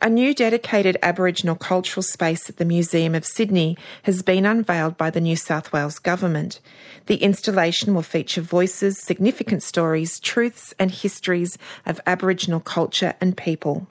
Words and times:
A 0.00 0.08
new 0.08 0.32
dedicated 0.32 0.96
Aboriginal 1.02 1.56
cultural 1.56 2.04
space 2.04 2.48
at 2.48 2.56
the 2.56 2.64
Museum 2.64 3.16
of 3.16 3.26
Sydney 3.26 3.76
has 4.04 4.22
been 4.22 4.46
unveiled 4.46 4.96
by 4.96 5.10
the 5.10 5.20
New 5.20 5.34
South 5.34 5.72
Wales 5.72 5.98
Government. 5.98 6.60
The 7.06 7.16
installation 7.16 7.94
will 7.94 8.02
feature 8.02 8.40
voices, 8.40 9.02
significant 9.02 9.64
stories, 9.64 10.20
truths, 10.20 10.72
and 10.78 10.92
histories 10.92 11.58
of 11.84 12.00
Aboriginal 12.06 12.60
culture 12.60 13.14
and 13.20 13.36
people. 13.36 13.88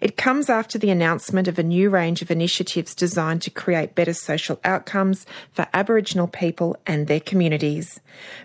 It 0.00 0.16
comes 0.16 0.48
after 0.48 0.78
the 0.78 0.90
announcement 0.90 1.48
of 1.48 1.58
a 1.58 1.62
new 1.62 1.90
range 1.90 2.22
of 2.22 2.30
initiatives 2.30 2.94
designed 2.94 3.42
to 3.42 3.50
create 3.50 3.94
better 3.94 4.14
social 4.14 4.60
outcomes 4.64 5.26
for 5.52 5.66
Aboriginal 5.72 6.28
people 6.28 6.76
and 6.86 7.06
their 7.06 7.20
communities. 7.20 8.00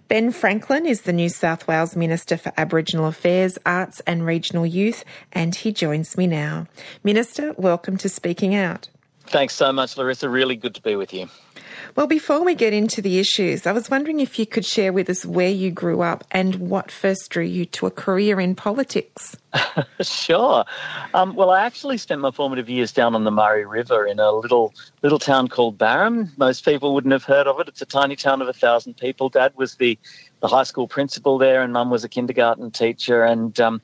Ben 0.08 0.32
Franklin 0.32 0.86
is 0.86 1.02
the 1.02 1.14
New 1.14 1.30
South 1.30 1.68
Wales 1.68 1.96
Minister 1.96 2.38
for 2.38 2.52
Aboriginal 2.58 3.08
Affairs, 3.08 3.58
Arts 3.66 4.02
and 4.08 4.26
Regional 4.26 4.66
Youth, 4.66 5.04
and 5.32 5.56
he 5.56 5.72
joins 5.72 6.18
me 6.18 6.28
now. 6.28 6.68
Minister, 7.04 7.54
welcome 7.58 7.98
to 7.98 8.10
Speaking 8.10 8.56
Out. 8.56 8.90
Thanks 9.28 9.56
so 9.56 9.72
much, 9.72 9.98
Larissa. 9.98 10.30
Really 10.30 10.56
good 10.56 10.76
to 10.76 10.82
be 10.82 10.96
with 10.96 11.14
you. 11.14 11.30
Well, 11.96 12.08
before 12.08 12.44
we 12.44 12.56
get 12.56 12.74
into 12.74 13.02
the 13.02 13.20
issues, 13.20 13.68
I 13.68 13.72
was 13.72 13.90
wondering 13.90 14.20
if 14.20 14.40
you 14.40 14.46
could 14.46 14.66
share 14.66 14.94
with 14.94 15.10
us 15.10 15.26
where 15.26 15.50
you 15.50 15.72
grew 15.72 16.02
up 16.02 16.24
and 16.32 16.56
what 16.56 16.92
first 16.92 17.30
drew 17.30 17.44
you 17.44 17.66
to 17.68 17.86
a 17.86 17.92
career 17.92 18.40
in 18.40 18.56
politics. 18.56 19.38
sure. 20.02 20.66
Um, 21.14 21.36
well, 21.36 21.50
I 21.50 21.66
actually 21.66 21.98
spent 21.98 22.22
my 22.22 22.32
formative 22.32 22.70
years 22.70 22.92
down 22.92 23.16
on 23.16 23.24
the 23.24 23.32
Murray 23.32 23.66
River 23.66 24.06
in 24.06 24.20
a 24.20 24.32
little 24.32 24.74
little 25.02 25.20
town 25.20 25.48
called 25.48 25.78
Barham. 25.78 26.32
Most 26.38 26.66
people 26.66 26.94
wouldn't 26.94 27.12
have 27.12 27.24
heard 27.24 27.48
of 27.48 27.60
it. 27.60 27.68
It's 27.68 27.82
a 27.82 27.86
tiny 27.86 28.16
town 28.16 28.42
of 28.42 28.48
a 28.48 28.54
thousand 28.54 28.98
people. 28.98 29.30
Dad 29.30 29.54
was 29.56 29.76
the 29.76 29.98
the 30.42 30.48
high 30.48 30.64
school 30.64 30.88
principal 30.88 31.38
there, 31.38 31.62
and 31.62 31.72
Mum 31.72 31.90
was 31.90 32.04
a 32.04 32.10
kindergarten 32.10 32.72
teacher, 32.72 33.24
and 33.24 33.60
um, 33.60 33.82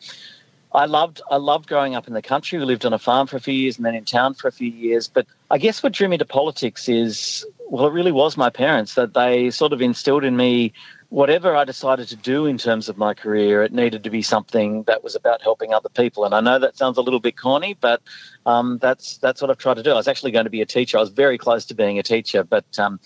I 0.73 0.85
loved 0.85 1.21
I 1.31 1.37
loved 1.37 1.67
growing 1.67 1.95
up 1.95 2.07
in 2.07 2.13
the 2.13 2.21
country. 2.21 2.59
We 2.59 2.65
lived 2.65 2.85
on 2.85 2.93
a 2.93 2.99
farm 2.99 3.27
for 3.27 3.37
a 3.37 3.41
few 3.41 3.53
years 3.53 3.77
and 3.77 3.85
then 3.85 3.95
in 3.95 4.05
town 4.05 4.35
for 4.35 4.47
a 4.47 4.51
few 4.51 4.69
years. 4.69 5.07
But 5.07 5.25
I 5.49 5.57
guess 5.57 5.81
what 5.81 5.93
drew 5.93 6.07
me 6.07 6.17
to 6.17 6.25
politics 6.25 6.87
is 6.87 7.45
well, 7.69 7.85
it 7.87 7.93
really 7.93 8.11
was 8.11 8.37
my 8.37 8.49
parents 8.49 8.95
that 8.95 9.13
they 9.13 9.51
sort 9.51 9.73
of 9.73 9.81
instilled 9.81 10.23
in 10.23 10.35
me 10.37 10.73
whatever 11.09 11.55
I 11.55 11.63
decided 11.63 12.07
to 12.09 12.15
do 12.15 12.45
in 12.45 12.57
terms 12.57 12.87
of 12.87 12.97
my 12.97 13.13
career, 13.13 13.63
it 13.63 13.73
needed 13.73 14.03
to 14.03 14.09
be 14.09 14.21
something 14.21 14.83
that 14.83 15.03
was 15.03 15.15
about 15.15 15.41
helping 15.41 15.73
other 15.73 15.89
people. 15.89 16.23
And 16.23 16.35
I 16.35 16.39
know 16.39 16.59
that 16.59 16.77
sounds 16.77 16.97
a 16.97 17.01
little 17.01 17.19
bit 17.19 17.35
corny, 17.35 17.75
but 17.79 18.01
um, 18.45 18.77
that's 18.79 19.17
that's 19.17 19.41
what 19.41 19.49
I've 19.49 19.57
tried 19.57 19.75
to 19.75 19.83
do. 19.83 19.91
I 19.91 19.95
was 19.95 20.07
actually 20.07 20.31
going 20.31 20.45
to 20.45 20.51
be 20.51 20.61
a 20.61 20.67
teacher. 20.67 20.97
I 20.97 21.01
was 21.01 21.09
very 21.09 21.37
close 21.37 21.65
to 21.65 21.73
being 21.73 21.97
a 21.97 22.03
teacher, 22.03 22.43
but 22.43 22.77
um, 22.77 22.99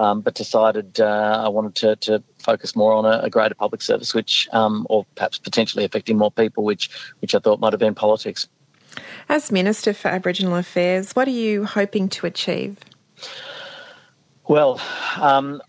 um, 0.00 0.22
but 0.22 0.34
decided 0.34 0.98
uh, 0.98 1.42
I 1.44 1.48
wanted 1.50 1.74
to, 1.76 1.96
to 1.96 2.22
focus 2.38 2.74
more 2.74 2.94
on 2.94 3.04
a, 3.04 3.20
a 3.24 3.30
greater 3.30 3.54
public 3.54 3.82
service, 3.82 4.14
which, 4.14 4.48
um, 4.52 4.86
or 4.88 5.04
perhaps 5.14 5.38
potentially 5.38 5.84
affecting 5.84 6.16
more 6.16 6.30
people, 6.30 6.64
which, 6.64 6.88
which 7.20 7.34
I 7.34 7.38
thought 7.38 7.60
might 7.60 7.74
have 7.74 7.80
been 7.80 7.94
politics. 7.94 8.48
As 9.28 9.52
Minister 9.52 9.92
for 9.92 10.08
Aboriginal 10.08 10.56
Affairs, 10.56 11.12
what 11.12 11.28
are 11.28 11.32
you 11.32 11.66
hoping 11.66 12.08
to 12.08 12.26
achieve? 12.26 12.78
Well, 14.48 14.80
um, 15.20 15.60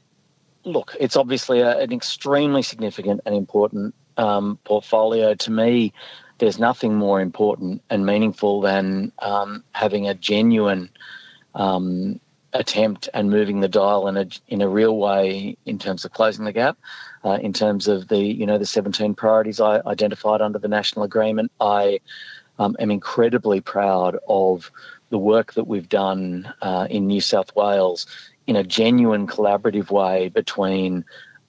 look, 0.64 0.96
it's 0.98 1.18
obviously 1.18 1.60
a, 1.60 1.78
an 1.80 1.92
extremely 1.92 2.62
significant 2.62 3.20
and 3.26 3.36
important 3.36 3.94
um, 4.16 4.58
portfolio. 4.64 5.36
To 5.36 5.52
me, 5.52 5.92
there's 6.38 6.58
nothing 6.58 6.96
more 6.96 7.20
important 7.20 7.82
and 7.90 8.06
meaningful 8.06 8.62
than 8.62 9.12
um, 9.20 9.66
having 9.74 10.08
a 10.08 10.14
genuine 10.14 10.90
um, 11.54 12.22
attempt 12.54 13.10
and 13.14 13.30
moving 13.30 13.60
the 13.60 13.68
dial 13.68 14.08
in 14.08 14.18
a 14.18 14.28
in 14.48 14.62
a 14.62 14.68
real 14.68 14.98
way 14.98 15.58
in 15.66 15.80
terms 15.80 16.06
of 16.06 16.12
closing 16.12 16.46
the 16.46 16.52
gap, 16.52 16.78
uh, 17.24 17.38
in 17.42 17.54
terms 17.54 17.88
of 17.88 18.08
the 18.08 18.20
you 18.20 18.46
know 18.46 18.58
the 18.58 18.66
17 18.66 19.14
priorities 19.16 19.60
I 19.60 19.82
identified 19.86 20.42
under 20.42 20.60
the 20.60 20.68
national 20.68 21.04
agreement. 21.04 21.52
I 21.60 22.00
um, 22.60 22.76
am 22.80 22.92
incredibly 22.92 23.62
proud 23.62 24.18
of 24.28 24.72
the 25.10 25.18
work 25.18 25.54
that 25.54 25.66
we've 25.66 25.90
done 25.90 26.52
uh, 26.62 26.88
in 26.90 27.08
New 27.08 27.22
South 27.22 27.56
Wales 27.56 28.06
in 28.48 28.56
a 28.56 28.64
genuine 28.64 29.28
collaborative 29.28 29.92
way 29.92 30.30
between 30.30 31.06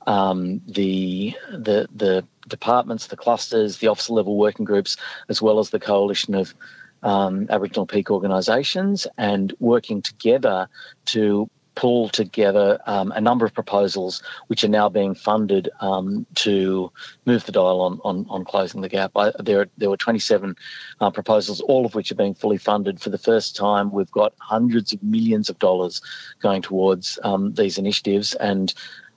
um, 0.07 0.61
the 0.67 1.35
the 1.51 1.89
the 1.95 2.25
departments, 2.49 3.07
the 3.07 3.17
clusters, 3.17 3.79
the 3.79 3.87
officer 3.89 4.13
level 4.13 4.37
working 4.37 4.65
groups, 4.65 4.97
as 5.29 5.41
well 5.41 5.59
as 5.59 5.71
the 5.71 5.81
coalition 5.81 6.35
of 6.35 6.55
um, 7.03 7.47
Aboriginal 7.51 7.87
peak 7.87 8.11
organisations 8.11 9.07
and 9.19 9.55
working 9.61 10.03
together 10.03 10.69
to 11.07 11.51
pull 11.75 12.09
together 12.09 12.79
um, 12.87 13.13
a 13.13 13.21
number 13.21 13.47
of 13.47 13.55
proposals 13.55 14.23
which 14.49 14.63
are 14.63 14.69
now 14.69 14.89
being 14.89 15.15
funded 15.15 15.71
um, 15.81 16.27
to 16.35 16.91
move 17.25 17.45
the 17.45 17.53
dial 17.53 17.81
on, 17.81 18.01
on, 18.05 18.27
on 18.29 18.45
closing 18.45 18.81
the 18.81 18.89
gap. 18.89 19.13
I, 19.17 19.33
there, 19.39 19.67
there 19.79 19.91
were 19.91 19.97
27 19.97 20.55
uh, 21.01 21.11
proposals, 21.11 21.61
all 21.63 21.87
of 21.87 21.95
which 21.95 22.13
are 22.13 22.17
being 22.17 22.35
fully 22.35 22.59
funded. 22.59 23.01
For 23.01 23.11
the 23.11 23.19
first 23.19 23.57
time, 23.57 23.91
we've 23.91 24.11
got 24.11 24.35
hundreds 24.39 24.93
of 24.93 25.03
millions 25.03 25.49
of 25.49 25.59
dollars 25.59 26.03
going 26.41 26.63
towards 26.63 27.19
um, 27.23 27.55
these 27.55 27.79
initiatives. 27.79 28.35
And 28.35 28.73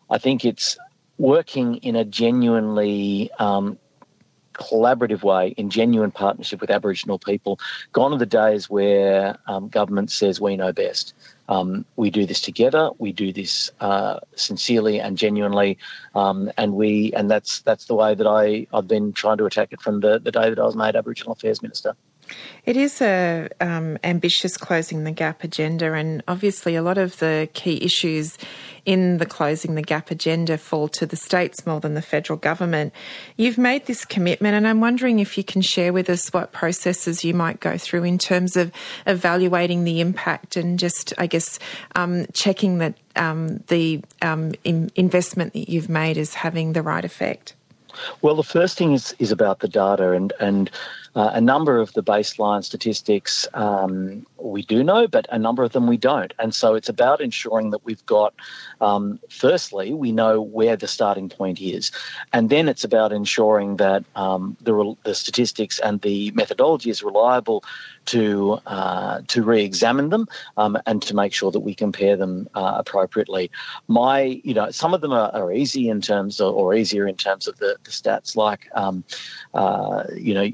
I 0.10 0.18
think 0.18 0.46
it's 0.46 0.78
working 1.18 1.78
in 1.78 1.96
a 1.96 2.06
genuinely 2.06 3.32
um, 3.40 3.78
collaborative 4.58 5.24
way 5.24 5.50
in 5.58 5.70
genuine 5.70 6.12
partnership 6.12 6.62
with 6.62 6.70
Aboriginal 6.70 7.20
people. 7.20 7.60
Gone 7.94 8.14
are 8.14 8.18
the 8.18 8.26
days 8.26 8.70
where 8.70 9.38
um, 9.48 9.70
government 9.70 10.12
says 10.12 10.42
we 10.42 10.58
know 10.58 10.74
best. 10.74 11.14
Um, 11.48 11.86
we 11.96 12.10
do 12.10 12.26
this 12.26 12.42
together. 12.42 12.90
We 12.98 13.12
do 13.12 13.32
this 13.32 13.70
uh, 13.80 14.20
sincerely 14.36 15.00
and 15.00 15.18
genuinely, 15.18 15.78
um, 16.16 16.52
and 16.58 16.74
we 16.74 17.14
and 17.14 17.30
that's 17.30 17.62
that's 17.62 17.86
the 17.86 17.94
way 17.96 18.16
that 18.16 18.26
I 18.26 18.66
I've 18.74 18.88
been 18.88 19.14
trying 19.14 19.38
to 19.38 19.46
attack 19.46 19.72
it 19.72 19.82
from 19.82 20.00
the, 20.00 20.20
the 20.20 20.32
day 20.32 20.50
that 20.50 20.58
I 20.58 20.66
was 20.66 20.76
made 20.76 20.96
Aboriginal 20.96 21.34
Affairs 21.34 21.62
Minister. 21.62 21.96
It 22.66 22.78
is 22.78 23.00
a 23.02 23.48
um, 23.62 24.00
ambitious 24.04 24.58
closing 24.58 25.04
the 25.04 25.12
gap 25.12 25.44
agenda, 25.44 25.94
and 25.94 26.24
obviously 26.28 26.76
a 26.76 26.82
lot 26.82 26.98
of 26.98 27.20
the 27.20 27.48
key 27.54 27.84
issues 27.84 28.38
in 28.86 29.18
the 29.18 29.26
closing 29.26 29.76
the 29.76 29.82
gap 29.82 30.10
agenda 30.12 30.58
fall 30.58 30.88
to 30.88 31.06
the 31.06 31.16
states 31.16 31.66
more 31.66 31.80
than 31.80 31.94
the 31.94 32.02
federal 32.02 32.38
government. 32.38 32.94
You've 33.38 33.58
made 33.58 33.86
this 33.86 34.04
commitment, 34.04 34.56
and 34.56 34.68
I'm 34.68 34.82
wondering 34.82 35.20
if 35.20 35.38
you 35.38 35.44
can 35.44 35.62
share 35.62 35.94
with 35.94 36.10
us 36.10 36.34
what 36.34 36.54
processes 36.54 37.24
you 37.24 37.34
might 37.34 37.60
go 37.60 37.78
through 37.78 38.04
in 38.04 38.18
terms 38.18 38.56
of 38.56 38.72
evaluating 39.06 39.84
the 39.84 40.02
impact 40.02 40.56
and 40.56 40.80
just, 40.80 41.14
I 41.18 41.28
guess, 41.28 41.60
um, 41.96 42.26
checking 42.34 42.80
that 42.80 42.96
um, 43.16 43.58
the 43.68 44.02
um, 44.22 44.54
in 44.64 44.92
investment 44.96 45.54
that 45.54 45.70
you've 45.70 45.90
made 45.90 46.18
is 46.18 46.34
having 46.34 46.74
the 46.74 46.82
right 46.82 47.06
effect. 47.06 47.54
Well, 48.22 48.36
the 48.36 48.44
first 48.44 48.78
thing 48.78 48.94
is 48.94 49.16
is 49.20 49.32
about 49.32 49.60
the 49.60 49.68
data, 49.68 50.12
and 50.12 50.34
and 50.40 50.70
uh, 51.16 51.32
a 51.34 51.42
number 51.42 51.80
of 51.80 51.94
the 51.94 52.04
baseline 52.04 52.64
statistics 52.64 53.48
um, 53.54 54.26
we 54.38 54.62
do 54.62 54.84
know, 54.84 55.08
but 55.08 55.26
a 55.32 55.40
number 55.40 55.64
of 55.64 55.72
them 55.72 55.88
we 55.88 55.98
don't. 55.98 56.34
And 56.40 56.54
so 56.54 56.76
it's 56.76 56.90
about 56.90 57.22
ensuring 57.22 57.72
that 57.72 57.84
we've 57.86 58.06
got, 58.06 58.34
um, 58.82 59.20
firstly, 59.30 59.94
we 59.94 60.12
know 60.12 60.42
where 60.42 60.76
the 60.76 60.88
starting 60.88 61.30
point 61.30 61.62
is. 61.62 61.92
And 62.34 62.50
then 62.50 62.68
it's 62.68 62.84
about 62.84 63.12
ensuring 63.12 63.78
that 63.78 64.04
um, 64.16 64.58
the, 64.62 64.96
the 65.04 65.16
statistics 65.16 65.80
and 65.80 66.02
the 66.02 66.32
methodology 66.32 66.90
is 66.90 67.02
reliable 67.02 67.64
to 68.06 68.60
uh, 68.68 69.22
to 69.28 69.44
re-examine 69.44 70.10
them 70.10 70.28
um, 70.58 70.78
and 70.86 71.02
to 71.02 71.16
make 71.16 71.34
sure 71.34 71.52
that 71.52 71.62
we 71.62 71.74
compare 71.74 72.16
them 72.16 72.48
uh, 72.56 72.76
appropriately. 72.78 73.52
My, 73.88 74.42
you 74.44 74.54
know, 74.54 74.70
some 74.72 74.94
of 74.94 75.02
them 75.02 75.12
are, 75.12 75.32
are, 75.34 75.52
easy 75.52 75.90
in 75.90 76.02
terms 76.02 76.40
of, 76.40 76.54
or 76.54 76.74
easier 76.74 77.08
in 77.08 77.16
terms 77.16 77.48
of 77.48 77.58
the, 77.58 77.78
the 77.84 77.92
stats, 77.92 78.36
like, 78.36 78.68
um, 78.74 79.04
uh, 79.54 80.04
you 80.16 80.34
know, 80.34 80.52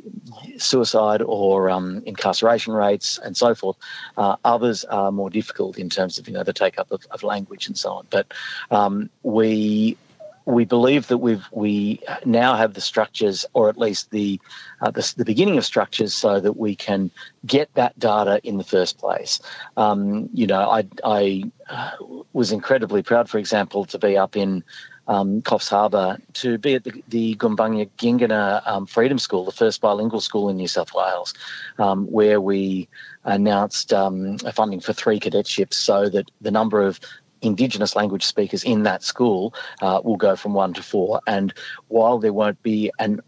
suicide 0.57 1.21
or 1.21 1.69
um, 1.69 2.01
incarceration 2.05 2.73
rates 2.73 3.19
and 3.23 3.35
so 3.35 3.55
forth. 3.55 3.77
Uh, 4.17 4.35
others 4.43 4.83
are 4.85 5.11
more 5.11 5.29
difficult 5.29 5.77
in 5.77 5.89
terms 5.89 6.17
of 6.17 6.27
you 6.27 6.33
know 6.33 6.43
the 6.43 6.53
take 6.53 6.79
up 6.79 6.91
of, 6.91 7.05
of 7.11 7.23
language 7.23 7.67
and 7.67 7.77
so 7.77 7.91
on. 7.93 8.07
But 8.09 8.33
um, 8.69 9.09
we 9.23 9.97
we 10.45 10.65
believe 10.65 11.07
that 11.07 11.19
we've 11.19 11.45
we 11.51 11.99
now 12.25 12.55
have 12.55 12.73
the 12.73 12.81
structures, 12.81 13.45
or 13.53 13.69
at 13.69 13.77
least 13.77 14.11
the, 14.11 14.39
uh, 14.81 14.91
the, 14.91 15.13
the 15.17 15.25
beginning 15.25 15.57
of 15.57 15.65
structures, 15.65 16.13
so 16.13 16.39
that 16.39 16.57
we 16.57 16.75
can 16.75 17.11
get 17.45 17.73
that 17.75 17.97
data 17.99 18.41
in 18.43 18.57
the 18.57 18.63
first 18.63 18.97
place. 18.97 19.39
Um, 19.77 20.29
you 20.33 20.47
know, 20.47 20.69
I 20.69 20.85
I 21.03 21.43
uh, 21.69 21.91
was 22.33 22.51
incredibly 22.51 23.03
proud, 23.03 23.29
for 23.29 23.37
example, 23.37 23.85
to 23.85 23.99
be 23.99 24.17
up 24.17 24.35
in 24.35 24.63
um, 25.11 25.41
Coffs 25.41 25.69
Harbour 25.69 26.17
to 26.35 26.57
be 26.57 26.75
at 26.75 26.85
the, 26.85 27.03
the 27.09 27.35
Gumbaynggirr 27.35 27.89
Giingana 27.97 28.65
um, 28.65 28.85
Freedom 28.85 29.19
School, 29.19 29.43
the 29.43 29.51
first 29.51 29.81
bilingual 29.81 30.21
school 30.21 30.47
in 30.47 30.55
New 30.55 30.69
South 30.69 30.93
Wales, 30.93 31.33
um, 31.79 32.05
where 32.05 32.39
we 32.39 32.87
announced 33.25 33.91
um, 33.91 34.37
funding 34.53 34.79
for 34.79 34.93
three 34.93 35.19
cadetships 35.19 35.73
so 35.73 36.07
that 36.09 36.31
the 36.39 36.49
number 36.49 36.81
of 36.81 36.99
Indigenous 37.41 37.95
language 37.95 38.23
speakers 38.23 38.63
in 38.63 38.83
that 38.83 39.03
school 39.03 39.53
uh, 39.81 39.99
will 40.01 40.15
go 40.15 40.35
from 40.37 40.53
one 40.53 40.73
to 40.73 40.81
four. 40.81 41.19
And 41.27 41.53
while 41.89 42.17
there 42.17 42.33
won't 42.33 42.61
be 42.63 42.91
an 42.99 43.19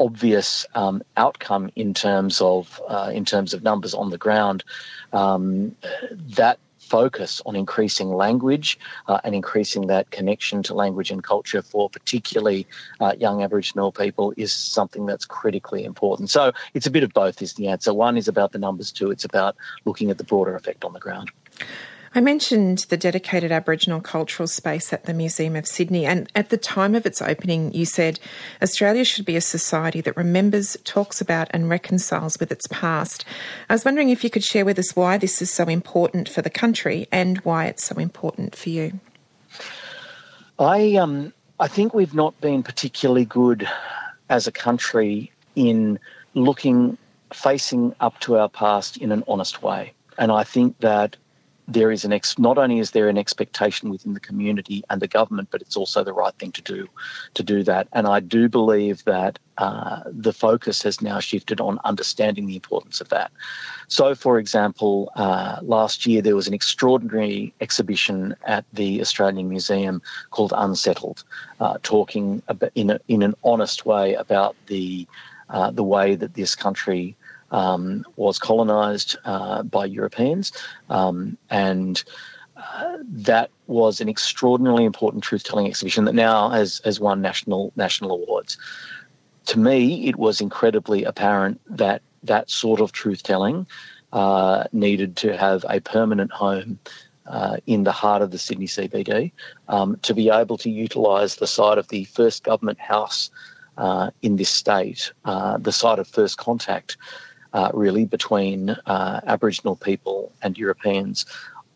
obvious 0.00 0.66
um, 0.74 1.02
outcome 1.16 1.70
in 1.76 1.94
terms 1.94 2.40
of 2.40 2.80
uh, 2.88 3.10
in 3.12 3.24
terms 3.24 3.54
of 3.54 3.62
numbers 3.62 3.94
on 3.94 4.10
the 4.10 4.18
ground, 4.18 4.64
um, 5.12 5.76
that 6.36 6.58
focus 6.88 7.42
on 7.46 7.54
increasing 7.56 8.08
language 8.08 8.78
uh, 9.08 9.20
and 9.24 9.34
increasing 9.34 9.86
that 9.88 10.10
connection 10.10 10.62
to 10.62 10.74
language 10.74 11.10
and 11.10 11.22
culture 11.22 11.62
for 11.62 11.90
particularly 11.90 12.66
uh, 13.00 13.14
young 13.18 13.42
Aboriginal 13.42 13.92
people 13.92 14.32
is 14.36 14.52
something 14.52 15.06
that's 15.06 15.24
critically 15.24 15.84
important. 15.84 16.30
So 16.30 16.52
it's 16.74 16.86
a 16.86 16.90
bit 16.90 17.02
of 17.02 17.12
both, 17.12 17.42
is 17.42 17.54
the 17.54 17.68
answer. 17.68 17.92
One 17.92 18.16
is 18.16 18.28
about 18.28 18.52
the 18.52 18.58
numbers, 18.58 18.92
two, 18.92 19.10
it's 19.10 19.24
about 19.24 19.56
looking 19.84 20.10
at 20.10 20.18
the 20.18 20.24
broader 20.24 20.54
effect 20.54 20.84
on 20.84 20.92
the 20.92 21.00
ground. 21.00 21.30
I 22.18 22.20
mentioned 22.20 22.78
the 22.88 22.96
dedicated 22.96 23.52
Aboriginal 23.52 24.00
cultural 24.00 24.48
space 24.48 24.92
at 24.92 25.04
the 25.04 25.14
Museum 25.14 25.54
of 25.54 25.68
Sydney, 25.68 26.04
and 26.04 26.28
at 26.34 26.48
the 26.48 26.56
time 26.56 26.96
of 26.96 27.06
its 27.06 27.22
opening, 27.22 27.72
you 27.72 27.84
said 27.84 28.18
Australia 28.60 29.04
should 29.04 29.24
be 29.24 29.36
a 29.36 29.40
society 29.40 30.00
that 30.00 30.16
remembers, 30.16 30.76
talks 30.82 31.20
about, 31.20 31.46
and 31.52 31.68
reconciles 31.68 32.40
with 32.40 32.50
its 32.50 32.66
past. 32.72 33.24
I 33.70 33.74
was 33.74 33.84
wondering 33.84 34.08
if 34.08 34.24
you 34.24 34.30
could 34.30 34.42
share 34.42 34.64
with 34.64 34.80
us 34.80 34.96
why 34.96 35.16
this 35.16 35.40
is 35.40 35.52
so 35.52 35.66
important 35.66 36.28
for 36.28 36.42
the 36.42 36.50
country 36.50 37.06
and 37.12 37.38
why 37.42 37.66
it's 37.66 37.84
so 37.84 37.94
important 37.94 38.56
for 38.56 38.70
you. 38.70 38.98
I 40.58 40.96
um, 40.96 41.32
I 41.60 41.68
think 41.68 41.94
we've 41.94 42.14
not 42.14 42.40
been 42.40 42.64
particularly 42.64 43.26
good 43.26 43.68
as 44.28 44.48
a 44.48 44.52
country 44.52 45.30
in 45.54 46.00
looking, 46.34 46.98
facing 47.32 47.94
up 48.00 48.18
to 48.22 48.38
our 48.38 48.48
past 48.48 48.96
in 48.96 49.12
an 49.12 49.22
honest 49.28 49.62
way, 49.62 49.92
and 50.18 50.32
I 50.32 50.42
think 50.42 50.80
that 50.80 51.16
there 51.68 51.92
is 51.92 52.04
an 52.04 52.12
ex 52.14 52.38
not 52.38 52.56
only 52.56 52.78
is 52.78 52.92
there 52.92 53.08
an 53.08 53.18
expectation 53.18 53.90
within 53.90 54.14
the 54.14 54.20
community 54.20 54.82
and 54.88 55.02
the 55.02 55.06
government, 55.06 55.48
but 55.50 55.60
it's 55.60 55.76
also 55.76 56.02
the 56.02 56.14
right 56.14 56.34
thing 56.38 56.50
to 56.52 56.62
do 56.62 56.88
to 57.34 57.42
do 57.42 57.62
that. 57.62 57.86
And 57.92 58.06
I 58.06 58.20
do 58.20 58.48
believe 58.48 59.04
that 59.04 59.38
uh, 59.58 60.02
the 60.06 60.32
focus 60.32 60.82
has 60.82 61.02
now 61.02 61.20
shifted 61.20 61.60
on 61.60 61.78
understanding 61.84 62.46
the 62.46 62.54
importance 62.54 63.00
of 63.00 63.10
that. 63.10 63.30
So, 63.88 64.14
for 64.14 64.38
example, 64.38 65.12
uh, 65.14 65.58
last 65.62 66.06
year 66.06 66.22
there 66.22 66.36
was 66.36 66.48
an 66.48 66.54
extraordinary 66.54 67.52
exhibition 67.60 68.34
at 68.46 68.64
the 68.72 69.00
Australian 69.00 69.48
Museum 69.48 70.00
called 70.30 70.54
Unsettled, 70.56 71.22
uh, 71.60 71.76
talking 71.82 72.42
in 72.74 72.90
a, 72.90 73.00
in 73.08 73.22
an 73.22 73.34
honest 73.44 73.84
way 73.84 74.14
about 74.14 74.56
the 74.68 75.06
uh, 75.50 75.70
the 75.70 75.84
way 75.84 76.14
that 76.14 76.34
this 76.34 76.54
country 76.54 77.16
um, 77.50 78.04
was 78.16 78.38
colonised 78.38 79.16
uh, 79.24 79.62
by 79.62 79.84
Europeans, 79.84 80.52
um, 80.90 81.36
and 81.50 82.04
uh, 82.56 82.98
that 83.02 83.50
was 83.66 84.00
an 84.00 84.08
extraordinarily 84.08 84.84
important 84.84 85.22
truth-telling 85.22 85.66
exhibition 85.66 86.04
that 86.04 86.14
now 86.14 86.48
has 86.50 86.80
has 86.84 87.00
won 87.00 87.20
national 87.20 87.72
national 87.76 88.12
awards. 88.12 88.58
To 89.46 89.58
me, 89.58 90.06
it 90.08 90.16
was 90.16 90.40
incredibly 90.40 91.04
apparent 91.04 91.60
that 91.68 92.02
that 92.22 92.50
sort 92.50 92.80
of 92.80 92.92
truth-telling 92.92 93.66
uh, 94.12 94.64
needed 94.72 95.16
to 95.16 95.36
have 95.36 95.64
a 95.68 95.80
permanent 95.80 96.32
home. 96.32 96.78
Uh, 97.26 97.58
in 97.66 97.84
the 97.84 97.92
heart 97.92 98.22
of 98.22 98.30
the 98.30 98.38
Sydney 98.38 98.64
CBD, 98.64 99.32
um, 99.68 99.98
to 100.00 100.14
be 100.14 100.30
able 100.30 100.56
to 100.56 100.70
utilise 100.70 101.34
the 101.34 101.46
site 101.46 101.76
of 101.76 101.86
the 101.88 102.04
first 102.04 102.42
government 102.42 102.80
house 102.80 103.30
uh, 103.78 104.10
in 104.22 104.36
this 104.36 104.50
state, 104.50 105.12
uh, 105.24 105.56
the 105.58 105.72
site 105.72 105.98
of 105.98 106.08
first 106.08 106.36
contact, 106.36 106.96
uh, 107.52 107.70
really 107.74 108.04
between 108.04 108.70
uh, 108.70 109.20
Aboriginal 109.26 109.76
people 109.76 110.32
and 110.42 110.58
Europeans, 110.58 111.26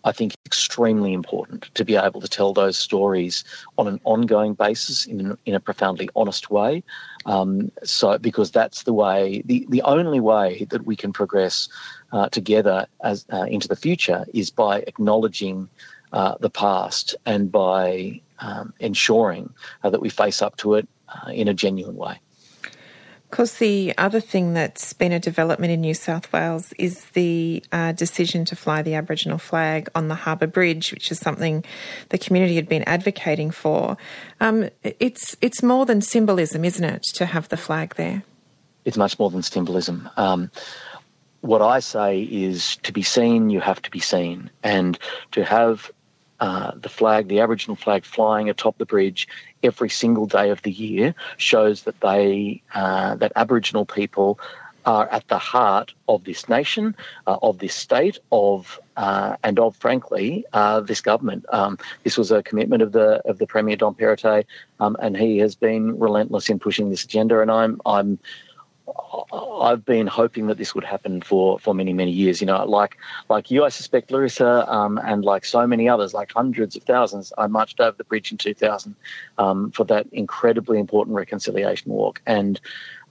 I 0.04 0.12
think 0.12 0.34
extremely 0.46 1.12
important 1.12 1.70
to 1.74 1.84
be 1.84 1.96
able 1.96 2.20
to 2.20 2.28
tell 2.28 2.52
those 2.52 2.76
stories 2.76 3.44
on 3.78 3.86
an 3.86 4.00
ongoing 4.04 4.54
basis 4.54 5.06
in, 5.06 5.36
in 5.46 5.54
a 5.54 5.60
profoundly 5.60 6.08
honest 6.16 6.50
way. 6.50 6.82
Um, 7.24 7.70
so, 7.84 8.19
because 8.19 8.50
that's 8.50 8.82
the 8.82 8.92
way, 8.92 9.42
the, 9.44 9.64
the 9.69 9.82
only 9.82 10.20
way 10.20 10.66
that 10.70 10.84
we 10.86 10.96
can 10.96 11.12
progress 11.12 11.69
uh, 12.12 12.28
together 12.30 12.86
as 13.04 13.24
uh, 13.32 13.44
into 13.44 13.69
the 13.69 13.76
future 13.76 14.26
is 14.34 14.50
by 14.50 14.80
acknowledging 14.80 15.69
uh, 16.12 16.34
the 16.40 16.50
past 16.50 17.14
and 17.24 17.50
by 17.50 18.20
um, 18.40 18.74
ensuring 18.80 19.54
uh, 19.84 19.90
that 19.90 20.00
we 20.00 20.08
face 20.08 20.42
up 20.42 20.56
to 20.56 20.74
it 20.74 20.88
in 21.30 21.46
a 21.46 21.54
genuine 21.54 21.96
way. 21.96 22.19
Course, 23.32 23.55
the 23.55 23.94
other 23.96 24.20
thing 24.20 24.52
that's 24.52 24.93
been 24.93 25.11
a 25.11 25.19
development 25.19 25.73
in 25.73 25.81
New 25.81 25.94
South 25.94 26.31
Wales 26.34 26.75
is 26.75 27.02
the 27.14 27.64
uh, 27.73 27.93
decision 27.93 28.44
to 28.44 28.55
fly 28.55 28.82
the 28.82 28.94
Aboriginal 28.94 29.38
flag 29.38 29.88
on 29.94 30.08
the 30.08 30.14
Harbour 30.14 30.46
Bridge, 30.46 30.93
which 30.93 31.11
is 31.11 31.19
something 31.19 31.64
the 32.11 32.19
community 32.19 32.56
had 32.56 32.69
been 32.69 32.82
advocating 32.82 33.50
for. 33.50 33.96
Um, 34.40 34.69
it's 34.82 35.34
it's 35.40 35.62
more 35.62 35.87
than 35.87 36.02
symbolism, 36.02 36.62
isn't 36.62 36.84
it, 36.84 37.05
to 37.14 37.25
have 37.25 37.49
the 37.49 37.56
flag 37.56 37.94
there? 37.94 38.23
It's 38.84 38.99
much 38.99 39.19
more 39.19 39.31
than 39.31 39.43
symbolism. 39.43 40.11
Um, 40.19 40.50
what 41.40 41.62
I 41.62 41.81
say 41.81 42.20
is 42.20 42.76
to 42.82 42.93
be 42.93 43.02
seen, 43.02 43.49
you 43.49 43.61
have 43.61 43.81
to 43.81 43.90
be 43.90 44.00
seen, 44.00 44.50
and 44.62 44.99
to 45.31 45.43
have 45.43 45.90
uh, 46.43 46.73
the 46.75 46.89
flag, 46.89 47.29
the 47.29 47.39
Aboriginal 47.39 47.77
flag, 47.77 48.05
flying 48.05 48.50
atop 48.50 48.77
the 48.79 48.85
bridge 48.85 49.29
every 49.62 49.89
single 49.89 50.27
day 50.27 50.50
of 50.50 50.61
the 50.62 50.73
year 50.73 51.15
shows 51.37 51.85
that 51.85 52.00
they, 52.00 52.61
uh, 52.75 53.15
that 53.15 53.31
Aboriginal 53.37 53.87
people 53.87 54.41
are 54.85 55.09
at 55.11 55.29
the 55.29 55.39
heart 55.39 55.94
of 56.09 56.25
this 56.25 56.49
nation, 56.49 56.97
uh, 57.29 57.39
of 57.43 57.59
this 57.61 57.75
state, 57.75 58.19
of 58.33 58.81
uh, 58.97 59.37
and 59.44 59.61
of 59.61 59.77
frankly 59.77 60.44
uh, 60.53 60.81
this 60.81 61.00
government. 61.00 61.47
Um, 61.53 61.79
this 62.03 62.19
was 62.19 62.33
a 62.33 62.43
commitment 62.43 62.83
of 62.83 62.91
the 62.91 63.23
of 63.25 63.39
the 63.39 63.47
Premier 63.47 63.77
Dom 63.77 63.94
Perrottet, 63.94 64.44
um, 64.81 64.97
and 65.00 65.17
he 65.17 65.39
has 65.39 65.55
been 65.55 65.97
relentless 65.97 66.50
in 66.50 66.59
pushing 66.59 66.91
this 66.91 67.05
agenda. 67.05 67.41
And 67.41 67.53
I'm 67.53 67.81
I'm 67.87 68.19
I've 69.33 69.85
been 69.85 70.06
hoping 70.06 70.47
that 70.49 70.59
this 70.59 70.75
would 70.75 70.85
happen 70.85 71.23
for, 71.23 71.59
for 71.59 71.75
many 71.75 71.93
many 71.93 72.11
years. 72.11 72.41
You 72.41 72.47
know, 72.47 72.65
like 72.65 72.97
like 73.29 73.50
you, 73.50 73.65
I 73.65 73.69
suspect 73.69 74.11
Larissa, 74.11 74.71
um, 74.73 74.99
and 74.99 75.25
like 75.25 75.44
so 75.44 75.67
many 75.67 75.89
others, 75.89 76.15
like 76.15 76.33
hundreds 76.33 76.77
of 76.77 76.83
thousands, 76.83 77.33
I 77.39 77.47
marched 77.47 77.81
over 77.81 77.97
the 77.97 78.05
bridge 78.05 78.33
in 78.33 78.39
2000 78.39 78.94
um, 79.39 79.71
for 79.71 79.85
that 79.85 80.06
incredibly 80.12 80.79
important 80.79 81.17
reconciliation 81.17 81.93
walk, 81.93 82.21
and 82.27 82.61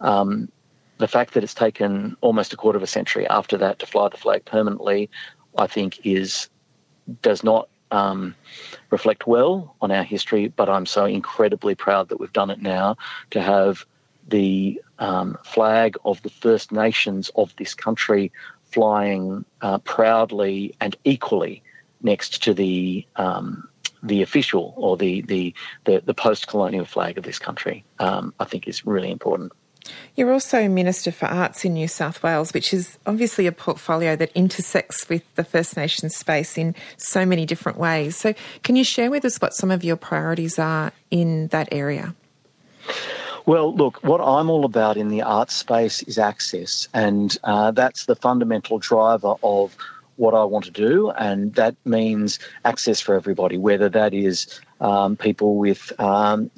um, 0.02 0.52
the 0.98 1.08
fact 1.08 1.34
that 1.34 1.44
it's 1.44 1.54
taken 1.54 2.16
almost 2.22 2.54
a 2.54 2.58
quarter 2.58 2.78
of 2.78 2.84
a 2.84 2.88
century 2.88 3.28
after 3.28 3.58
that 3.58 3.80
to 3.80 3.86
fly 3.86 4.08
the 4.10 4.18
flag 4.18 4.46
permanently, 4.46 5.10
I 5.58 5.68
think 5.68 6.00
is 6.06 6.50
does 7.22 7.44
not 7.44 7.68
um, 7.92 8.36
reflect 8.90 9.28
well 9.28 9.76
on 9.82 9.92
our 9.92 10.04
history. 10.04 10.48
But 10.50 10.70
I'm 10.70 10.86
so 10.86 11.06
incredibly 11.06 11.76
proud 11.76 12.10
that 12.10 12.20
we've 12.20 12.34
done 12.34 12.50
it 12.50 12.62
now 12.62 12.98
to 13.32 13.42
have 13.42 13.86
the 14.32 14.82
um, 14.98 15.38
flag 15.44 15.96
of 16.04 16.22
the 16.24 16.30
First 16.30 16.72
Nations 16.72 17.30
of 17.36 17.56
this 17.58 17.76
country 17.76 18.32
flying 18.64 19.46
uh, 19.62 19.78
proudly 19.80 20.74
and 20.80 20.96
equally 21.04 21.62
next 22.02 22.42
to 22.44 22.54
the 22.54 23.06
um, 23.18 23.68
the 24.02 24.24
official 24.24 24.74
or 24.78 24.98
the 24.98 25.22
the 25.22 25.54
the, 25.86 26.02
the 26.04 26.14
post 26.14 26.48
colonial 26.48 26.86
flag 26.86 27.18
of 27.18 27.24
this 27.24 27.38
country. 27.38 27.84
Um, 28.00 28.34
I 28.40 28.46
think 28.46 28.68
is 28.68 28.86
really 28.86 29.12
important. 29.12 29.52
You're 30.16 30.32
also 30.32 30.68
Minister 30.68 31.12
for 31.12 31.26
Arts 31.26 31.66
in 31.66 31.74
New 31.74 31.88
South 31.88 32.22
Wales, 32.22 32.54
which 32.54 32.74
is 32.74 32.98
obviously 33.06 33.48
a 33.48 33.52
portfolio 33.52 34.16
that 34.16 34.32
intersects 34.34 35.10
with 35.10 35.24
the 35.36 35.44
First 35.44 35.76
Nations 35.76 36.16
space 36.16 36.58
in 36.58 36.76
so 36.98 37.26
many 37.26 37.46
different 37.46 37.78
ways. 37.78 38.16
So, 38.16 38.34
can 38.64 38.76
you 38.76 38.84
share 38.84 39.10
with 39.10 39.26
us 39.26 39.38
what 39.38 39.54
some 39.54 39.72
of 39.72 39.84
your 39.84 39.96
priorities 39.96 40.60
are 40.60 40.92
in 41.10 41.48
that 41.48 41.68
area? 41.72 42.16
Well, 43.46 43.76
look, 43.76 44.04
what 44.04 44.22
I'm 44.22 44.50
all 44.50 44.66
about 44.66 44.98
in 44.98 45.10
the 45.10 45.24
art 45.24 45.50
space 45.52 46.04
is 46.04 46.18
access, 46.20 46.88
and 46.94 47.36
uh, 47.44 47.72
that's 47.72 48.06
the 48.06 48.16
fundamental 48.16 48.78
driver 48.78 49.34
of 49.44 49.76
what 50.18 50.34
I 50.36 50.44
want 50.44 50.66
to 50.66 50.72
do, 50.72 51.10
and 51.12 51.54
that 51.56 51.76
means 51.84 52.38
access 52.66 53.00
for 53.02 53.16
everybody, 53.16 53.58
whether 53.58 53.90
that 53.90 54.14
is 54.14 54.60
um, 54.80 55.18
people 55.18 55.56
with 55.58 55.92
um, 56.00 56.52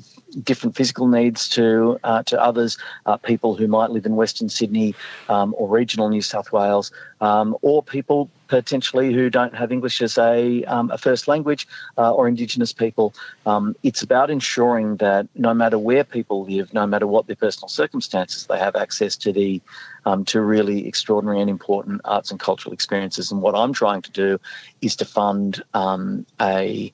different 0.43 0.75
physical 0.75 1.07
needs 1.07 1.47
to 1.49 1.99
uh, 2.03 2.23
to 2.23 2.41
others, 2.41 2.77
uh, 3.05 3.17
people 3.17 3.55
who 3.55 3.67
might 3.67 3.91
live 3.91 4.05
in 4.05 4.15
Western 4.15 4.49
Sydney 4.49 4.95
um, 5.29 5.53
or 5.57 5.67
regional 5.67 6.09
New 6.09 6.21
South 6.21 6.51
Wales, 6.51 6.91
um, 7.21 7.55
or 7.61 7.83
people 7.83 8.29
potentially 8.47 9.11
who 9.11 9.29
don't 9.29 9.55
have 9.55 9.71
English 9.71 9.99
as 10.01 10.15
a, 10.17 10.63
um, 10.65 10.91
a 10.91 10.97
first 10.97 11.27
language 11.27 11.67
uh, 11.97 12.13
or 12.13 12.27
Indigenous 12.27 12.71
people. 12.71 13.13
Um, 13.47 13.75
it's 13.81 14.03
about 14.03 14.29
ensuring 14.29 14.97
that 14.97 15.27
no 15.35 15.53
matter 15.53 15.79
where 15.79 16.03
people 16.03 16.43
live, 16.45 16.71
no 16.73 16.85
matter 16.85 17.07
what 17.07 17.25
their 17.25 17.35
personal 17.35 17.67
circumstances, 17.67 18.45
they 18.45 18.59
have 18.59 18.75
access 18.75 19.15
to 19.17 19.31
the 19.31 19.59
um, 20.05 20.25
to 20.25 20.41
really 20.41 20.87
extraordinary 20.87 21.39
and 21.41 21.49
important 21.49 22.01
arts 22.05 22.29
and 22.29 22.39
cultural 22.39 22.73
experiences. 22.73 23.31
And 23.31 23.41
what 23.41 23.55
I'm 23.55 23.73
trying 23.73 24.01
to 24.03 24.11
do 24.11 24.39
is 24.81 24.95
to 24.97 25.05
fund 25.05 25.63
um, 25.73 26.25
a 26.41 26.93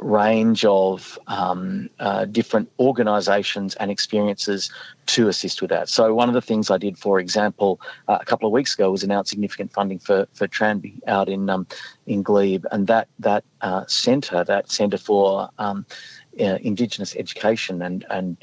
range 0.00 0.64
of 0.64 1.18
um, 1.26 1.90
uh, 1.98 2.24
different 2.24 2.70
organisations 2.78 3.74
and 3.76 3.90
experiences 3.90 4.70
to 5.06 5.28
assist 5.28 5.60
with 5.60 5.70
that. 5.70 5.88
So 5.88 6.14
one 6.14 6.28
of 6.28 6.34
the 6.34 6.40
things 6.40 6.70
I 6.70 6.78
did, 6.78 6.98
for 6.98 7.18
example, 7.18 7.80
uh, 8.08 8.18
a 8.20 8.24
couple 8.24 8.46
of 8.46 8.52
weeks 8.52 8.74
ago, 8.74 8.90
was 8.90 9.02
announce 9.02 9.30
significant 9.30 9.72
funding 9.72 9.98
for 9.98 10.26
for 10.34 10.46
Tranby 10.46 11.00
out 11.06 11.28
in 11.28 11.50
um, 11.50 11.66
in 12.06 12.22
Glebe, 12.22 12.64
and 12.72 12.86
that 12.86 13.08
that 13.18 13.44
uh, 13.60 13.84
centre, 13.86 14.44
that 14.44 14.70
centre 14.70 14.98
for 14.98 15.50
um, 15.58 15.86
uh, 16.40 16.58
Indigenous 16.62 17.14
education 17.16 17.82
and 17.82 18.04
and 18.10 18.36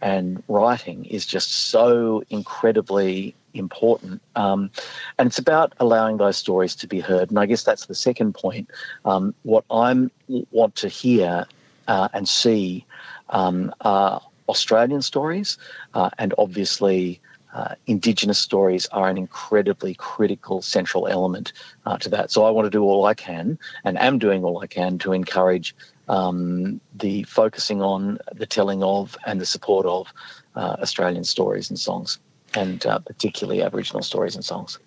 and 0.00 0.42
writing, 0.48 1.04
is 1.06 1.26
just 1.26 1.70
so 1.70 2.22
incredibly 2.30 3.34
important. 3.54 4.20
Um, 4.36 4.70
and 5.18 5.26
it's 5.26 5.38
about 5.38 5.72
allowing 5.80 6.18
those 6.18 6.36
stories 6.36 6.74
to 6.76 6.86
be 6.86 7.00
heard. 7.00 7.30
And 7.30 7.38
I 7.38 7.46
guess 7.46 7.64
that's 7.64 7.86
the 7.86 7.94
second 7.94 8.34
point. 8.34 8.70
Um, 9.04 9.34
what 9.42 9.64
I 9.70 10.08
want 10.28 10.74
to 10.76 10.88
hear 10.88 11.46
uh, 11.88 12.08
and 12.12 12.28
see 12.28 12.84
um, 13.30 13.72
are 13.80 14.20
Australian 14.48 15.02
stories, 15.02 15.58
uh, 15.94 16.10
and 16.18 16.34
obviously. 16.38 17.20
Uh, 17.54 17.76
Indigenous 17.86 18.40
stories 18.40 18.86
are 18.86 19.08
an 19.08 19.16
incredibly 19.16 19.94
critical 19.94 20.60
central 20.60 21.06
element 21.06 21.52
uh, 21.86 21.96
to 21.98 22.08
that. 22.08 22.32
So 22.32 22.44
I 22.44 22.50
want 22.50 22.66
to 22.66 22.70
do 22.70 22.82
all 22.82 23.04
I 23.04 23.14
can, 23.14 23.60
and 23.84 23.96
am 23.96 24.18
doing 24.18 24.42
all 24.42 24.58
I 24.58 24.66
can 24.66 24.98
to 24.98 25.12
encourage 25.12 25.72
um, 26.08 26.80
the 26.94 27.22
focusing 27.24 27.80
on 27.80 28.18
the 28.32 28.46
telling 28.46 28.82
of 28.82 29.16
and 29.26 29.40
the 29.40 29.46
support 29.46 29.86
of 29.86 30.12
uh, 30.56 30.76
Australian 30.80 31.24
stories 31.24 31.70
and 31.70 31.78
songs, 31.78 32.18
and 32.56 32.84
uh, 32.86 32.98
particularly 32.98 33.62
Aboriginal 33.62 34.02
stories 34.02 34.34
and 34.34 34.44
songs. 34.44 34.78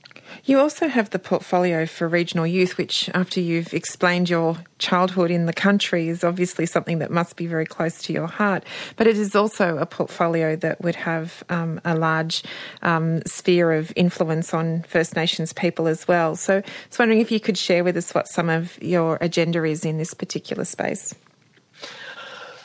You 0.44 0.60
also 0.60 0.88
have 0.88 1.10
the 1.12 1.20
portfolio 1.20 1.86
for 1.86 2.08
regional 2.08 2.46
youth, 2.46 2.78
which, 2.78 3.10
after 3.14 3.40
you've 3.40 3.74
explained 3.74 4.30
your 4.30 4.58
childhood 4.78 5.32
in 5.32 5.46
the 5.46 5.54
country, 5.54 6.10
is 6.10 6.24
obviously 6.24 6.66
something 6.66 7.00
that 7.00 7.12
must 7.12 7.38
be 7.38 7.48
very 7.48 7.66
close 7.66 8.02
to 8.04 8.14
your 8.14 8.28
heart. 8.28 8.66
But 8.98 9.08
it 9.08 9.18
is 9.18 9.36
also 9.36 9.78
a 9.78 9.86
portfolio 9.86 10.56
that 10.58 10.82
would 10.82 10.96
have 10.96 11.44
um, 11.50 11.80
a 11.86 11.96
large 11.96 12.44
um, 12.82 13.22
sphere 13.26 13.72
of 13.72 13.94
influence 13.96 14.54
on 14.54 14.84
First 14.84 15.16
Nations 15.16 15.54
people 15.54 15.88
as 15.88 16.08
well. 16.08 16.36
So 16.36 16.58
I 16.58 16.64
was 16.90 17.00
wondering 17.00 17.22
if 17.22 17.32
you 17.32 17.40
could 17.40 17.58
share 17.58 17.84
with 17.84 17.96
us 17.96 18.14
what 18.14 18.28
some 18.28 18.50
of 18.50 18.82
your 18.84 19.18
agenda 19.22 19.64
is 19.64 19.86
in 19.86 19.98
this 19.98 20.14
particular 20.14 20.66
space. 20.66 21.16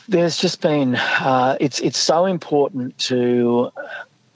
There's 0.08 0.36
just 0.36 0.60
been, 0.60 0.96
uh, 0.96 1.56
it's, 1.60 1.78
it's 1.78 1.98
so 1.98 2.26
important 2.26 2.98
to, 2.98 3.70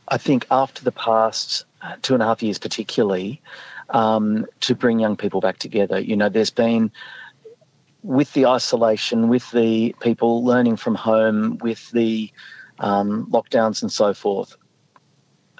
I 0.09 0.19
think, 0.19 0.47
after 0.51 0.85
the 0.85 0.93
past 0.93 1.65
two 2.03 2.15
and 2.15 2.23
a 2.23 2.27
half 2.27 2.43
years, 2.43 2.59
particularly, 2.59 3.41
um, 3.91 4.47
to 4.61 4.75
bring 4.75 4.99
young 4.99 5.17
people 5.17 5.41
back 5.41 5.59
together. 5.59 5.99
You 5.99 6.17
know, 6.17 6.29
there's 6.29 6.51
been 6.51 6.91
with 8.03 8.33
the 8.35 8.47
isolation, 8.47 9.29
with 9.29 9.51
the 9.51 9.95
people 10.01 10.45
learning 10.45 10.77
from 10.77 10.95
home, 10.95 11.59
with 11.59 11.91
the 11.91 12.31
um, 12.79 13.27
lockdowns 13.31 13.83
and 13.83 13.91
so 13.91 14.15
forth. 14.15 14.57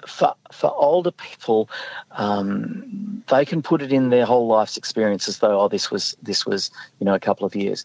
For, 0.05 0.33
for 0.53 0.73
older 0.75 1.11
people, 1.11 1.69
um, 2.11 3.23
they 3.29 3.43
can 3.43 3.61
put 3.61 3.81
it 3.81 3.91
in 3.91 4.09
their 4.09 4.25
whole 4.25 4.47
life's 4.47 4.77
experience 4.77 5.27
as 5.27 5.39
though, 5.39 5.59
oh, 5.59 5.67
this 5.67 5.91
was 5.91 6.15
this 6.21 6.45
was 6.45 6.71
you 6.99 7.05
know 7.05 7.13
a 7.13 7.19
couple 7.19 7.45
of 7.45 7.55
years. 7.55 7.83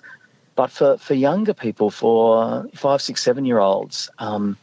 But 0.54 0.70
for, 0.70 0.98
for 0.98 1.14
younger 1.14 1.54
people, 1.54 1.90
for 1.90 2.68
five, 2.74 3.00
six, 3.00 3.22
seven 3.22 3.44
year 3.44 3.58
olds, 3.58 4.10
um, 4.18 4.56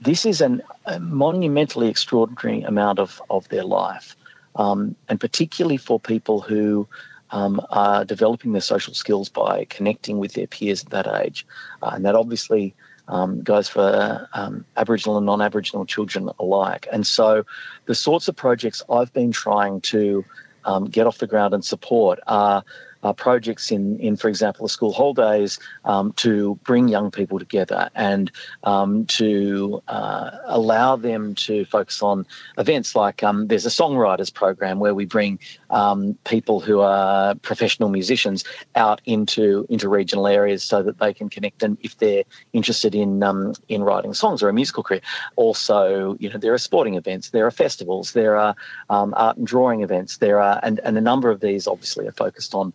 this 0.00 0.26
is 0.26 0.40
an, 0.40 0.62
a 0.84 1.00
monumentally 1.00 1.88
extraordinary 1.88 2.62
amount 2.62 2.98
of, 2.98 3.20
of 3.30 3.48
their 3.48 3.64
life. 3.64 4.16
Um, 4.56 4.96
and 5.08 5.20
particularly 5.20 5.76
for 5.76 6.00
people 6.00 6.40
who 6.40 6.88
um, 7.30 7.60
are 7.70 8.04
developing 8.04 8.52
their 8.52 8.60
social 8.60 8.94
skills 8.94 9.28
by 9.28 9.66
connecting 9.68 10.18
with 10.18 10.32
their 10.32 10.46
peers 10.46 10.84
at 10.84 10.90
that 10.90 11.06
age. 11.06 11.46
Uh, 11.82 11.90
and 11.94 12.04
that 12.04 12.14
obviously 12.14 12.74
um, 13.08 13.42
goes 13.42 13.68
for 13.68 14.28
um, 14.32 14.64
Aboriginal 14.76 15.16
and 15.16 15.26
non 15.26 15.42
Aboriginal 15.42 15.84
children 15.86 16.30
alike. 16.38 16.88
And 16.92 17.06
so 17.06 17.44
the 17.86 17.94
sorts 17.94 18.28
of 18.28 18.36
projects 18.36 18.82
I've 18.90 19.12
been 19.12 19.32
trying 19.32 19.80
to 19.82 20.24
um, 20.64 20.86
get 20.86 21.06
off 21.06 21.18
the 21.18 21.26
ground 21.26 21.54
and 21.54 21.64
support 21.64 22.18
are 22.26 22.64
uh, 23.06 23.12
projects 23.12 23.70
in, 23.70 23.96
in, 24.00 24.16
for 24.16 24.28
example, 24.28 24.66
the 24.66 24.68
school 24.68 24.92
holidays 24.92 25.60
um, 25.84 26.12
to 26.14 26.56
bring 26.64 26.88
young 26.88 27.08
people 27.08 27.38
together 27.38 27.88
and 27.94 28.32
um, 28.64 29.06
to 29.06 29.80
uh, 29.86 30.30
allow 30.46 30.96
them 30.96 31.32
to 31.36 31.64
focus 31.66 32.02
on 32.02 32.26
events 32.58 32.96
like 32.96 33.22
um, 33.22 33.46
there's 33.46 33.64
a 33.64 33.68
songwriters 33.68 34.34
program 34.34 34.80
where 34.80 34.92
we 34.92 35.04
bring 35.04 35.38
um, 35.70 36.18
people 36.24 36.58
who 36.58 36.80
are 36.80 37.36
professional 37.36 37.90
musicians 37.90 38.42
out 38.74 39.00
into 39.04 39.66
into 39.68 39.88
regional 39.88 40.26
areas 40.26 40.64
so 40.64 40.82
that 40.82 40.98
they 40.98 41.14
can 41.14 41.28
connect 41.28 41.62
and 41.62 41.78
if 41.82 41.96
they're 41.98 42.24
interested 42.52 42.92
in 42.92 43.22
um, 43.22 43.54
in 43.68 43.84
writing 43.84 44.14
songs 44.14 44.42
or 44.42 44.48
a 44.48 44.52
musical 44.52 44.82
career. 44.82 45.00
Also, 45.36 46.16
you 46.18 46.28
know, 46.28 46.38
there 46.38 46.52
are 46.52 46.58
sporting 46.58 46.94
events, 46.94 47.30
there 47.30 47.46
are 47.46 47.52
festivals, 47.52 48.14
there 48.14 48.36
are 48.36 48.56
um, 48.90 49.14
art 49.16 49.36
and 49.36 49.46
drawing 49.46 49.82
events, 49.82 50.16
there 50.16 50.40
are 50.40 50.58
and, 50.64 50.80
and 50.80 50.98
a 50.98 51.00
number 51.00 51.30
of 51.30 51.38
these 51.40 51.68
obviously 51.68 52.04
are 52.08 52.12
focused 52.26 52.52
on 52.52 52.72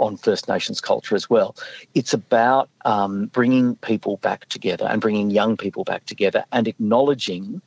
on 0.00 0.16
First 0.16 0.48
Nations 0.48 0.80
culture 0.80 1.14
as 1.14 1.28
well. 1.28 1.54
It's 1.94 2.12
about 2.12 2.68
um, 2.84 3.26
bringing 3.26 3.76
people 3.76 4.16
back 4.18 4.48
together 4.48 4.86
and 4.86 5.00
bringing 5.00 5.30
young 5.30 5.56
people 5.56 5.84
back 5.84 6.06
together 6.06 6.44
and 6.52 6.66
acknowledging 6.66 7.62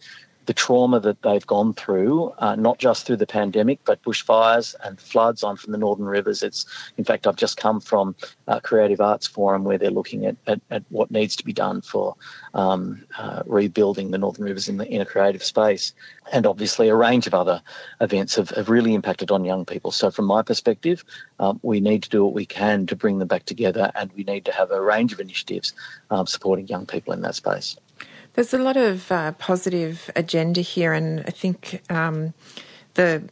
the 0.46 0.54
trauma 0.54 1.00
that 1.00 1.22
they've 1.22 1.46
gone 1.48 1.74
through, 1.74 2.34
uh, 2.40 2.56
not 2.56 2.78
just 2.78 3.06
through 3.06 3.18
the 3.18 3.28
pandemic, 3.28 3.80
but 3.86 4.02
bushfires 4.04 4.76
and 4.84 5.00
floods. 5.00 5.44
I'm 5.44 5.56
from 5.56 5.72
the 5.72 5.78
Northern 5.78 6.06
Rivers. 6.06 6.44
It's, 6.44 6.66
in 6.98 7.04
fact, 7.04 7.28
I've 7.28 7.36
just 7.36 7.58
come 7.58 7.80
from 7.80 8.16
a 8.48 8.60
Creative 8.60 9.00
Arts 9.00 9.28
Forum 9.28 9.64
where 9.64 9.78
they're 9.78 9.92
looking 9.92 10.26
at, 10.26 10.36
at, 10.48 10.60
at 10.70 10.84
what 10.90 11.12
needs 11.12 11.36
to 11.38 11.46
be 11.46 11.54
done 11.54 11.82
for 11.82 12.16
um, 12.54 13.04
uh, 13.18 13.44
rebuilding 13.46 14.12
the 14.12 14.18
Northern 14.18 14.46
Rivers 14.46 14.68
in, 14.68 14.78
the, 14.78 14.88
in 14.88 15.02
a 15.02 15.06
creative 15.06 15.44
space. 15.44 15.94
And 16.32 16.46
obviously, 16.46 16.90
a 16.90 16.96
range 16.96 17.28
of 17.28 17.34
other 17.34 17.62
events 18.02 18.36
have, 18.36 18.50
have 18.52 18.70
really 18.70 18.94
impacted 18.94 19.32
on 19.32 19.46
young 19.46 19.66
people. 19.66 19.92
So, 19.92 20.12
from 20.12 20.26
my 20.26 20.42
perspective, 20.42 21.04
um, 21.40 21.60
we 21.64 21.80
need 21.80 22.04
to 22.04 22.10
do 22.10 22.24
what 22.24 22.34
we 22.34 22.46
can 22.46 22.86
to 22.88 22.96
bring 22.96 23.20
them 23.20 23.28
back 23.28 23.46
together, 23.46 23.92
and 23.96 24.12
we 24.14 24.24
need 24.24 24.46
to 24.46 24.52
have 24.52 24.72
a 24.72 24.82
range 24.82 25.14
of 25.14 25.20
initiatives 25.20 25.74
um, 26.10 26.28
supporting 26.28 26.68
young 26.68 26.86
people 26.86 27.14
in 27.14 27.22
that 27.22 27.36
space. 27.36 27.78
There's 28.34 28.54
a 28.54 28.58
lot 28.58 28.78
of 28.78 29.12
uh, 29.12 29.34
positive 29.34 30.10
agenda 30.16 30.62
here, 30.62 30.92
and 30.94 31.22
I 31.22 31.30
think 31.30 31.84
um, 31.90 32.34
the 32.96 33.24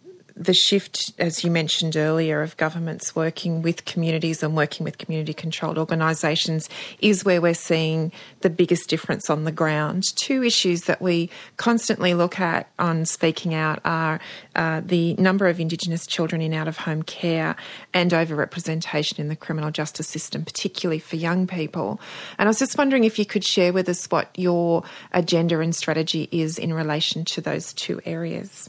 the 0.41 0.53
shift, 0.53 1.13
as 1.19 1.43
you 1.43 1.51
mentioned 1.51 1.95
earlier, 1.95 2.41
of 2.41 2.57
governments 2.57 3.15
working 3.15 3.61
with 3.61 3.85
communities 3.85 4.41
and 4.41 4.55
working 4.55 4.83
with 4.83 4.97
community 4.97 5.33
controlled 5.33 5.77
organisations 5.77 6.67
is 6.99 7.23
where 7.23 7.39
we're 7.39 7.53
seeing 7.53 8.11
the 8.39 8.49
biggest 8.49 8.89
difference 8.89 9.29
on 9.29 9.43
the 9.43 9.51
ground. 9.51 10.03
Two 10.15 10.43
issues 10.43 10.85
that 10.85 10.99
we 10.99 11.29
constantly 11.57 12.15
look 12.15 12.39
at 12.39 12.67
on 12.79 13.05
Speaking 13.05 13.53
Out 13.53 13.81
are 13.85 14.19
uh, 14.55 14.81
the 14.83 15.13
number 15.15 15.47
of 15.47 15.59
Indigenous 15.59 16.07
children 16.07 16.41
in 16.41 16.53
out 16.53 16.67
of 16.67 16.77
home 16.77 17.03
care 17.03 17.55
and 17.93 18.09
overrepresentation 18.11 19.19
in 19.19 19.27
the 19.27 19.35
criminal 19.35 19.69
justice 19.69 20.07
system, 20.07 20.43
particularly 20.43 20.99
for 20.99 21.17
young 21.17 21.45
people. 21.45 22.01
And 22.39 22.47
I 22.47 22.49
was 22.49 22.59
just 22.59 22.77
wondering 22.79 23.03
if 23.03 23.19
you 23.19 23.25
could 23.25 23.43
share 23.43 23.73
with 23.73 23.87
us 23.87 24.07
what 24.07 24.29
your 24.35 24.83
agenda 25.13 25.59
and 25.59 25.75
strategy 25.75 26.27
is 26.31 26.57
in 26.57 26.73
relation 26.73 27.25
to 27.25 27.41
those 27.41 27.73
two 27.73 28.01
areas. 28.05 28.67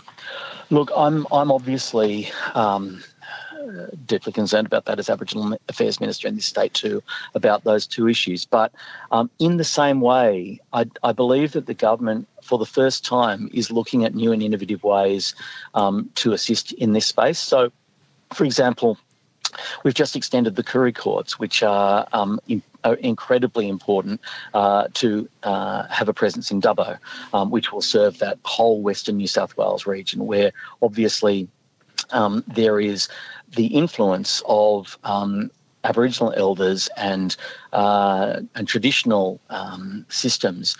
Look, 0.73 0.91
I'm 0.97 1.26
I'm 1.31 1.52
obviously 1.52 2.31
um, 2.55 3.05
deeply 4.07 4.33
concerned 4.33 4.67
about 4.67 4.87
that 4.87 4.99
as 4.99 5.11
Aboriginal 5.11 5.59
Affairs 5.69 6.00
Minister 6.00 6.26
in 6.29 6.35
this 6.35 6.47
state 6.47 6.73
too, 6.73 7.02
about 7.35 7.64
those 7.64 7.87
two 7.87 8.09
issues. 8.09 8.47
But 8.47 8.73
um, 9.11 9.31
in 9.38 9.59
the 9.59 9.64
same 9.64 10.00
way, 10.00 10.61
I, 10.73 10.87
I, 11.02 11.12
believe 11.12 11.52
that 11.52 11.67
the 11.67 11.75
government, 11.75 12.26
for 12.43 12.59
the 12.59 12.64
first 12.64 13.05
time, 13.05 13.50
is 13.52 13.71
looking 13.71 14.07
at 14.07 14.14
new 14.14 14.33
and 14.33 14.43
innovative 14.43 14.83
ways 14.83 15.35
um, 15.75 16.09
to 16.14 16.33
assist 16.33 16.73
in 16.73 16.95
this 16.95 17.05
space. 17.05 17.38
So, 17.38 17.71
for 18.33 18.45
example, 18.47 18.97
We've 19.85 19.94
just 19.94 20.16
extended 20.16 20.56
the 20.56 20.64
Koori 20.64 20.94
courts, 20.94 21.38
which 21.38 21.62
are, 21.62 22.06
um, 22.12 22.40
in, 22.49 22.62
are 22.85 22.94
incredibly 22.94 23.68
important 23.68 24.21
uh, 24.54 24.88
to 24.94 25.28
uh, 25.42 25.87
have 25.88 26.09
a 26.09 26.14
presence 26.14 26.50
in 26.50 26.61
Dubbo, 26.61 26.99
um, 27.32 27.50
which 27.50 27.73
will 27.73 27.82
serve 27.82 28.18
that 28.18 28.38
whole 28.44 28.82
Western 28.82 29.16
New 29.16 29.26
South 29.26 29.56
Wales 29.56 29.87
region, 29.87 30.26
where 30.26 30.52
obviously 30.80 31.49
um, 32.11 32.44
there 32.47 32.80
is 32.80 33.09
the 33.54 33.66
influence 33.66 34.42
of 34.47 34.99
um, 35.04 35.50
Aboriginal 35.85 36.32
elders 36.37 36.88
and 36.97 37.37
uh, 37.73 38.40
and 38.54 38.68
traditional 38.68 39.40
um, 39.50 40.06
systems 40.09 40.76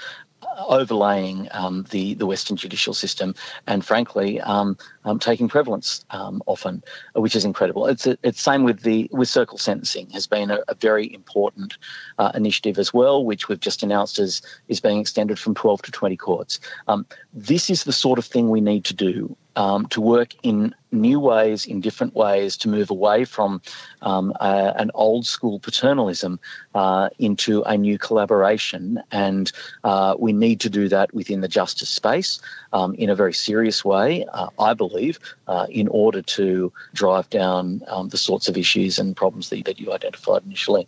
overlaying 0.59 1.49
um, 1.53 1.85
the 1.91 2.15
the 2.15 2.27
Western 2.27 2.57
judicial 2.57 2.95
system, 2.95 3.35
and 3.67 3.85
frankly, 3.85 4.41
um, 4.41 4.77
um, 5.05 5.19
taking 5.19 5.49
prevalence 5.49 6.05
um, 6.11 6.43
often, 6.47 6.83
which 7.15 7.35
is 7.37 7.45
incredible. 7.45 7.87
It's 7.87 8.07
a, 8.07 8.17
it's 8.23 8.41
same 8.41 8.65
with 8.65 8.83
the 8.83 9.09
with 9.13 9.29
circle 9.29 9.59
sentencing 9.59 10.11
has 10.11 10.27
been 10.27 10.51
a, 10.51 10.61
a 10.69 10.75
very 10.75 11.13
important 11.13 11.79
uh, 12.19 12.33
initiative 12.35 12.79
as 12.79 12.93
well, 12.93 13.25
which 13.25 13.49
we've 13.49 13.61
just 13.61 13.83
announced 13.83 14.19
is 14.19 14.43
is 14.69 14.81
being 14.81 15.01
extended 15.01 15.39
from 15.39 15.55
12 15.55 15.83
to 15.83 15.93
20 15.93 16.17
courts. 16.17 16.61
Um, 16.89 17.07
this 17.33 17.71
is 17.71 17.85
the 17.85 17.93
sort 17.93 18.19
of 18.19 18.25
thing 18.25 18.51
we 18.51 18.61
need 18.61 18.85
to 18.85 18.95
do 18.95 19.37
um, 19.57 19.87
to 19.87 20.01
work 20.01 20.35
in 20.43 20.75
new 20.91 21.19
ways, 21.19 21.65
in 21.65 21.81
different 21.81 22.15
ways, 22.15 22.57
to 22.59 22.69
move 22.69 22.91
away 22.91 23.25
from 23.25 23.61
um, 24.03 24.33
uh, 24.41 24.73
an 24.77 24.91
old 24.95 25.27
school 25.27 25.59
paternalism 25.59 26.39
uh, 26.75 27.09
into 27.19 27.63
a 27.63 27.77
new 27.77 27.99
collaboration. 27.99 29.03
And 29.11 29.51
uh, 29.85 30.15
we 30.19 30.33
need 30.33 30.61
to 30.61 30.71
do 30.71 30.89
that 30.89 31.13
within 31.15 31.41
the 31.41 31.49
justice 31.49 31.89
space 31.89 32.41
um, 32.73 32.95
in 32.95 33.11
a 33.11 33.15
very 33.15 33.35
serious 33.35 33.85
way, 33.85 34.27
uh, 34.33 34.49
I 34.59 34.75
believe, 34.75 35.19
uh, 35.47 35.67
in 35.71 35.89
order 35.89 36.23
to 36.23 36.73
drive 36.95 37.29
down 37.31 37.83
um, 37.89 38.09
the 38.09 38.19
sorts 38.19 38.49
of 38.49 38.57
issues 38.57 38.99
and 38.99 39.17
problems 39.17 39.49
that, 39.51 39.65
that 39.65 39.81
you 39.81 39.93
identified 39.93 40.43
initially. 40.45 40.87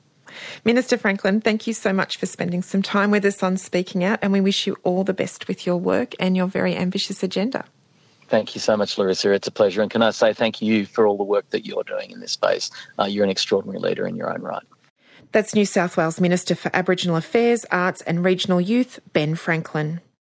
Minister 0.65 0.99
Franklin, 0.99 1.41
thank 1.41 1.67
you 1.67 1.73
so 1.73 1.93
much 1.93 2.17
for 2.17 2.27
spending 2.27 2.63
some 2.63 2.83
time 2.83 3.11
with 3.11 3.25
us 3.25 3.43
on 3.43 3.57
Speaking 3.57 4.03
Out, 4.03 4.19
and 4.21 4.33
we 4.33 4.41
wish 4.41 4.67
you 4.67 4.77
all 4.83 5.05
the 5.05 5.15
best 5.15 5.47
with 5.47 5.65
your 5.67 5.77
work 5.77 6.15
and 6.19 6.37
your 6.37 6.47
very 6.47 6.75
ambitious 6.75 7.23
agenda. 7.23 7.65
Thank 8.35 8.57
you 8.57 8.61
so 8.61 8.77
much, 8.77 8.99
Larissa. 8.99 9.31
It's 9.31 9.47
a 9.47 9.53
pleasure. 9.53 9.81
And 9.81 9.89
can 9.89 10.03
I 10.03 10.11
say 10.11 10.33
thank 10.33 10.61
you 10.61 10.87
for 10.87 11.07
all 11.07 11.17
the 11.17 11.23
work 11.23 11.49
that 11.51 11.65
you're 11.65 11.85
doing 11.85 12.11
in 12.11 12.19
this 12.19 12.33
space? 12.33 12.69
Uh, 12.99 13.05
you're 13.05 13.23
an 13.23 13.31
extraordinary 13.31 13.79
leader 13.79 14.09
in 14.09 14.17
your 14.17 14.29
own 14.29 14.43
right. 14.43 14.65
That's 15.31 15.55
New 15.55 15.65
South 15.65 15.97
Wales 15.97 16.21
Minister 16.21 16.57
for 16.57 16.69
Aboriginal 16.75 17.15
Affairs, 17.15 17.65
Arts 17.71 18.01
and 18.01 18.25
Regional 18.25 18.61
Youth, 18.61 18.99
Ben 19.13 19.37
Franklin. 19.37 20.01